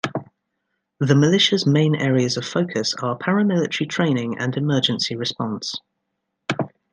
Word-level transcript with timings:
The 0.99 1.13
Militia's 1.15 1.67
main 1.67 1.93
areas 1.95 2.35
of 2.35 2.43
focus 2.43 2.95
are 3.03 3.15
paramilitary 3.19 3.87
training 3.87 4.35
and 4.39 4.57
emergency 4.57 5.15
response. 5.15 5.79